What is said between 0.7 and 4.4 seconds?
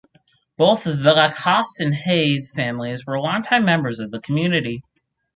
the Lacasse and Hayes families were long time members of the